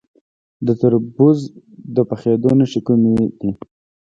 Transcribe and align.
د 0.65 0.67
تربوز 0.79 1.39
د 1.95 1.97
پخیدو 2.09 2.49
نښې 2.59 2.81
کومې 2.87 3.13
دي؟ 3.39 3.49